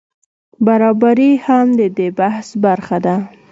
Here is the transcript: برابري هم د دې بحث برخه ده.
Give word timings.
برابري 0.65 1.31
هم 1.45 1.67
د 1.79 1.81
دې 1.97 2.07
بحث 2.19 2.47
برخه 2.65 2.97
ده. 3.05 3.15